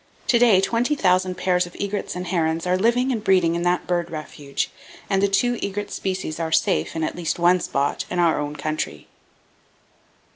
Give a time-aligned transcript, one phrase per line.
[0.29, 4.09] To day 20,000 pairs of egrets and herons are living and breeding in that bird
[4.09, 4.71] refuge,
[5.11, 8.55] and the two egret species are safe in at least one spot in our own
[8.55, 9.05] country.